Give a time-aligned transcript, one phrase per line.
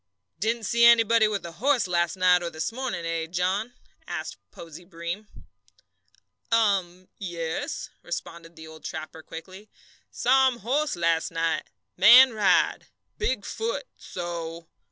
[0.39, 3.75] "Didn't see anybody with a horse last night or this morning, eh, John?"
[4.07, 5.27] asked Posey Breem.
[6.51, 9.69] "Um, yes," responded the old trapper, quickly.
[10.09, 11.65] "Saw um horse las' night
[11.97, 12.87] man ride
[13.19, 14.65] big foot so."